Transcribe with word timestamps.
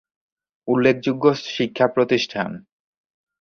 উল্লেখযোগ্য 0.67 1.25
শিক্ষাপ্রতিষ্ঠান 1.47 2.49